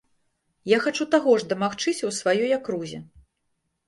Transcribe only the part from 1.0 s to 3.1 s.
таго ж дамагчыся ў сваёй акрузе.